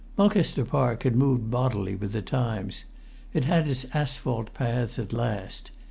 Mulcaster 0.17 0.65
Park 0.65 1.03
had 1.03 1.15
moved 1.15 1.51
bodily 1.51 1.93
with 1.93 2.11
the 2.13 2.23
times. 2.23 2.85
It 3.33 3.45
had 3.45 3.67
its 3.67 3.85
asphalt 3.93 4.51
paths 4.55 4.97
at 4.97 5.13
last. 5.13 5.69